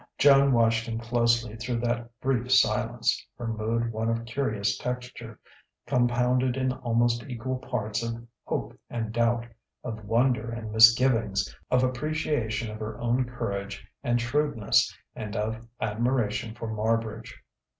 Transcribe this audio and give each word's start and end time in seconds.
Joan 0.17 0.51
watched 0.51 0.87
him 0.87 0.97
closely 0.97 1.55
through 1.57 1.77
that 1.81 2.09
brief 2.21 2.51
silence, 2.51 3.23
her 3.37 3.47
mood 3.47 3.91
one 3.91 4.09
of 4.09 4.25
curious 4.25 4.75
texture, 4.75 5.39
compounded 5.85 6.57
in 6.57 6.71
almost 6.73 7.21
equal 7.29 7.59
parts 7.59 8.01
of 8.01 8.25
hope 8.45 8.75
and 8.89 9.11
doubt, 9.13 9.45
of 9.83 10.03
wonder 10.03 10.49
and 10.49 10.71
misgivings, 10.71 11.55
of 11.69 11.83
appreciation 11.83 12.71
of 12.71 12.79
her 12.79 12.99
own 12.99 13.25
courage 13.25 13.87
and 14.03 14.19
shrewdness, 14.19 14.91
and 15.15 15.35
of 15.35 15.67
admiration 15.79 16.55
for 16.55 16.67
Marbridge. 16.73 17.35